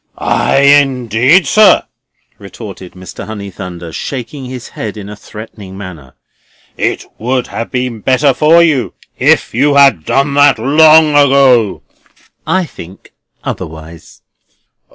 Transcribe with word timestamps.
"Ay, 0.17 0.61
indeed, 0.61 1.45
sir!" 1.45 1.83
retorted 2.39 2.93
Mr. 2.93 3.27
Honeythunder, 3.27 3.93
shaking 3.93 4.45
his 4.45 4.69
head 4.69 4.97
in 4.97 5.07
a 5.09 5.15
threatening 5.15 5.77
manner. 5.77 6.15
"It 6.75 7.05
would 7.19 7.45
have 7.45 7.69
been 7.69 7.99
better 7.99 8.33
for 8.33 8.63
you 8.63 8.95
if 9.19 9.53
you 9.53 9.75
had 9.75 10.03
done 10.03 10.33
that 10.33 10.57
long 10.57 11.09
ago!" 11.13 11.83
"I 12.47 12.65
think 12.65 13.13
otherwise." 13.43 14.23